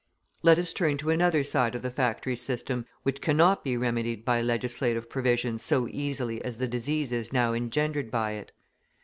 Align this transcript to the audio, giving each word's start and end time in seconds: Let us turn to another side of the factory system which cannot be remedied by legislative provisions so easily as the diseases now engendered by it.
Let 0.41 0.57
us 0.57 0.73
turn 0.73 0.97
to 0.97 1.11
another 1.11 1.43
side 1.43 1.75
of 1.75 1.83
the 1.83 1.91
factory 1.91 2.35
system 2.35 2.87
which 3.03 3.21
cannot 3.21 3.63
be 3.63 3.77
remedied 3.77 4.25
by 4.25 4.41
legislative 4.41 5.07
provisions 5.11 5.61
so 5.61 5.87
easily 5.91 6.43
as 6.43 6.57
the 6.57 6.67
diseases 6.67 7.31
now 7.31 7.53
engendered 7.53 8.09
by 8.09 8.31
it. 8.31 8.51